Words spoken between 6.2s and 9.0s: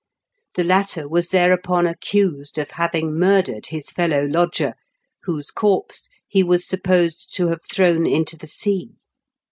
he was supposed to have thrown into the sea.